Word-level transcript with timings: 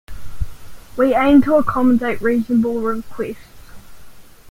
We 0.97 1.13
aim 1.13 1.43
to 1.43 1.57
accommodate 1.57 2.21
reasonable 2.23 2.81
requests. 2.81 3.37